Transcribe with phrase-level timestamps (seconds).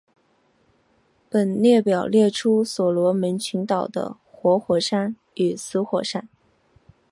[1.29, 6.27] 本列表列出所罗门群岛的活火山与死火山。